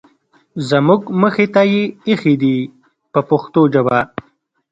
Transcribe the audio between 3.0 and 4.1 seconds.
په پښتو ژبه.